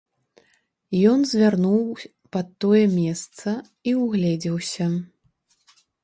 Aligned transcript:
Ён 1.09 1.19
звярнуў 1.31 1.83
пад 2.35 2.47
тое 2.65 2.81
месца 2.93 3.49
і 3.91 3.93
ўгледзеўся. 4.03 4.87